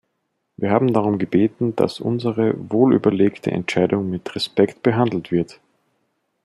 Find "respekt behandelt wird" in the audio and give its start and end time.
4.33-5.59